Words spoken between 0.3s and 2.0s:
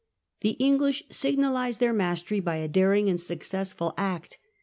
The English signalised their